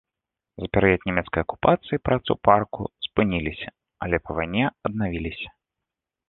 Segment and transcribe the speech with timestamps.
[0.61, 3.69] За перыяд нямецкай акупацыі працы ў парку спыніліся,
[4.07, 5.49] але па вайне аднавіліся.